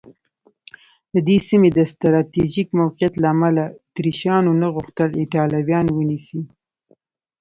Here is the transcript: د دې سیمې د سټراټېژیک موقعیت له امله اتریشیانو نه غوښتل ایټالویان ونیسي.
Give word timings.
د 1.13 1.15
دې 1.27 1.37
سیمې 1.47 1.69
د 1.73 1.79
سټراټېژیک 1.91 2.67
موقعیت 2.81 3.13
له 3.19 3.27
امله 3.33 3.63
اتریشیانو 3.87 4.51
نه 4.61 4.67
غوښتل 4.75 5.09
ایټالویان 5.21 5.85
ونیسي. 5.91 6.41